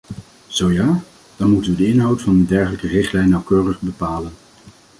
Zo 0.47 0.71
ja, 0.71 1.01
dan 1.37 1.49
moeten 1.49 1.71
we 1.71 1.77
de 1.77 1.87
inhoud 1.87 2.21
van 2.21 2.33
een 2.35 2.45
dergelijke 2.47 2.87
richtlijn 2.87 3.29
nauwkeurig 3.29 3.79
bepalen. 3.81 4.31